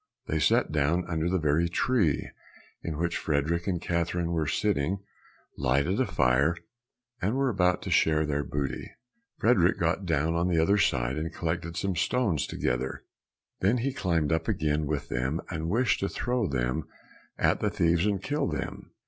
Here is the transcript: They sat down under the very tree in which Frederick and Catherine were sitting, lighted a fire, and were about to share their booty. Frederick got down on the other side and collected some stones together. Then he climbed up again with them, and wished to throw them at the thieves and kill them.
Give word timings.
They 0.25 0.39
sat 0.39 0.71
down 0.71 1.05
under 1.07 1.29
the 1.29 1.37
very 1.37 1.69
tree 1.69 2.31
in 2.81 2.97
which 2.97 3.17
Frederick 3.19 3.67
and 3.67 3.79
Catherine 3.79 4.31
were 4.31 4.47
sitting, 4.47 5.03
lighted 5.59 5.99
a 6.01 6.07
fire, 6.07 6.57
and 7.21 7.35
were 7.35 7.49
about 7.49 7.83
to 7.83 7.91
share 7.91 8.25
their 8.25 8.43
booty. 8.43 8.89
Frederick 9.37 9.77
got 9.77 10.07
down 10.07 10.33
on 10.33 10.47
the 10.47 10.57
other 10.59 10.79
side 10.79 11.17
and 11.19 11.31
collected 11.31 11.77
some 11.77 11.95
stones 11.95 12.47
together. 12.47 13.03
Then 13.59 13.77
he 13.77 13.93
climbed 13.93 14.31
up 14.31 14.47
again 14.47 14.87
with 14.87 15.09
them, 15.09 15.39
and 15.51 15.69
wished 15.69 15.99
to 15.99 16.09
throw 16.09 16.47
them 16.47 16.87
at 17.37 17.59
the 17.59 17.69
thieves 17.69 18.07
and 18.07 18.23
kill 18.23 18.47
them. 18.47 18.93